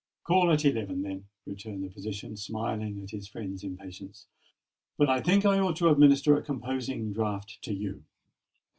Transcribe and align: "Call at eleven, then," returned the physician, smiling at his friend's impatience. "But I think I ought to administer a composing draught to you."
"Call 0.23 0.49
at 0.51 0.65
eleven, 0.65 1.03
then," 1.03 1.25
returned 1.45 1.83
the 1.83 1.91
physician, 1.91 2.35
smiling 2.35 2.99
at 3.03 3.11
his 3.11 3.27
friend's 3.27 3.63
impatience. 3.63 4.25
"But 4.97 5.09
I 5.11 5.21
think 5.21 5.45
I 5.45 5.59
ought 5.59 5.75
to 5.75 5.89
administer 5.89 6.35
a 6.35 6.41
composing 6.41 7.13
draught 7.13 7.59
to 7.61 7.71
you." 7.75 8.01